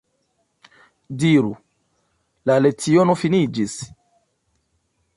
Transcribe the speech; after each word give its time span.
Diru: 1.25 1.53
La 2.51 2.57
leciono 2.67 3.19
finiĝis. 3.25 3.81